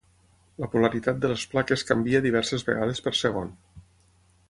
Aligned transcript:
La 0.63 0.69
polaritat 0.75 1.19
de 1.25 1.29
les 1.33 1.45
plaques 1.53 1.85
canvia 1.91 2.25
diverses 2.27 2.69
vegades 2.73 3.07
per 3.09 3.17
segon. 3.23 3.57